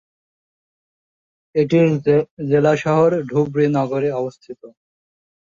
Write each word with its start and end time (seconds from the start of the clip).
এটির 1.55 1.87
জেলা 2.49 2.73
সদর 2.77 3.11
ধুবড়ী 3.29 3.65
নগরে 3.77 4.09
অবস্থিত। 4.11 4.61